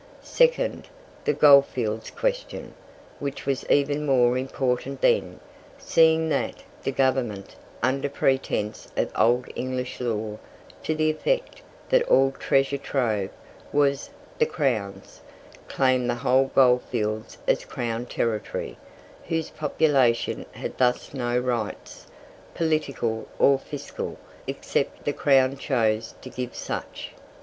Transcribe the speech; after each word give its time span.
Second, 0.23 0.87
the 1.25 1.33
Goldfields 1.33 2.09
Question, 2.09 2.73
which 3.19 3.45
was 3.45 3.63
even 3.69 4.03
more 4.03 4.35
important 4.35 4.99
then, 4.99 5.39
seeing 5.77 6.27
that 6.29 6.63
the 6.81 6.91
Government, 6.91 7.55
under 7.83 8.09
pretence 8.09 8.87
of 8.97 9.11
old 9.15 9.45
English 9.55 9.99
law, 10.01 10.39
to 10.81 10.95
the 10.95 11.11
effect 11.11 11.61
that 11.89 12.01
all 12.07 12.31
"treasure 12.31 12.79
trove" 12.79 13.29
was 13.71 14.09
the 14.39 14.47
Crown's, 14.47 15.21
claimed 15.67 16.09
the 16.09 16.15
whole 16.15 16.47
goldfields 16.55 17.37
as 17.47 17.63
Crown 17.63 18.07
territory, 18.07 18.77
whose 19.27 19.51
population 19.51 20.47
had 20.53 20.79
thus 20.79 21.13
no 21.13 21.37
rights, 21.37 22.07
political 22.55 23.27
or 23.37 23.59
fiscal, 23.59 24.17
except 24.47 25.05
the 25.05 25.13
Crown 25.13 25.57
chose 25.57 26.15
to 26.23 26.29
give 26.31 26.55
such. 26.55 27.11